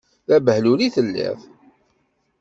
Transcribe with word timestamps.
D 0.27 0.29
abehlul 0.35 0.79
i 0.81 0.89
telliḍ. 0.95 1.39